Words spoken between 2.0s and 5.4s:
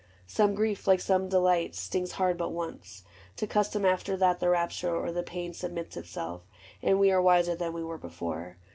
hard but once: to custom after that The rapture or the